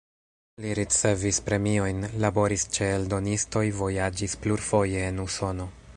[0.63, 5.71] Li ricevis premiojn, laboris ĉe eldonistoj, vojaĝis plurfoje en Usono.